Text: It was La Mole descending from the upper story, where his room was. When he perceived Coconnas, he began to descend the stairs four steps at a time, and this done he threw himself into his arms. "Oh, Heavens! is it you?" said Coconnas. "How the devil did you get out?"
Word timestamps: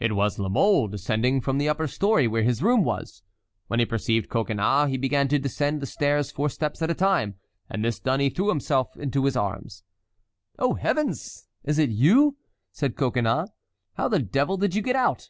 It 0.00 0.16
was 0.16 0.38
La 0.38 0.48
Mole 0.48 0.88
descending 0.88 1.42
from 1.42 1.58
the 1.58 1.68
upper 1.68 1.86
story, 1.86 2.26
where 2.26 2.42
his 2.42 2.62
room 2.62 2.84
was. 2.84 3.22
When 3.66 3.78
he 3.80 3.84
perceived 3.84 4.30
Coconnas, 4.30 4.88
he 4.88 4.96
began 4.96 5.28
to 5.28 5.38
descend 5.38 5.82
the 5.82 5.86
stairs 5.86 6.30
four 6.30 6.48
steps 6.48 6.80
at 6.80 6.88
a 6.88 6.94
time, 6.94 7.34
and 7.68 7.84
this 7.84 8.00
done 8.00 8.20
he 8.20 8.30
threw 8.30 8.48
himself 8.48 8.96
into 8.96 9.26
his 9.26 9.36
arms. 9.36 9.84
"Oh, 10.58 10.72
Heavens! 10.72 11.48
is 11.64 11.78
it 11.78 11.90
you?" 11.90 12.38
said 12.72 12.96
Coconnas. 12.96 13.50
"How 13.92 14.08
the 14.08 14.20
devil 14.20 14.56
did 14.56 14.74
you 14.74 14.80
get 14.80 14.96
out?" 14.96 15.28